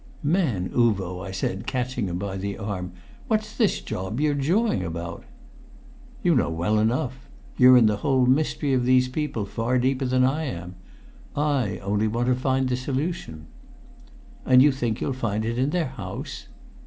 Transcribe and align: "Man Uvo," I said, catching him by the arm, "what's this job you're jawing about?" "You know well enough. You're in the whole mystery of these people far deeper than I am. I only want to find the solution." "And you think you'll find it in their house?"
"Man 0.23 0.69
Uvo," 0.73 1.19
I 1.23 1.29
said, 1.29 1.67
catching 1.67 2.07
him 2.09 2.17
by 2.17 2.35
the 2.35 2.57
arm, 2.57 2.91
"what's 3.27 3.55
this 3.55 3.81
job 3.81 4.19
you're 4.19 4.33
jawing 4.33 4.83
about?" 4.83 5.25
"You 6.23 6.33
know 6.33 6.49
well 6.49 6.79
enough. 6.79 7.29
You're 7.55 7.77
in 7.77 7.85
the 7.85 7.97
whole 7.97 8.25
mystery 8.25 8.73
of 8.73 8.83
these 8.85 9.07
people 9.07 9.45
far 9.45 9.77
deeper 9.77 10.05
than 10.05 10.23
I 10.23 10.45
am. 10.45 10.73
I 11.35 11.77
only 11.83 12.07
want 12.07 12.29
to 12.29 12.35
find 12.35 12.67
the 12.67 12.77
solution." 12.77 13.45
"And 14.43 14.63
you 14.63 14.71
think 14.71 15.01
you'll 15.01 15.13
find 15.13 15.45
it 15.45 15.59
in 15.59 15.69
their 15.69 15.89
house?" 15.89 16.47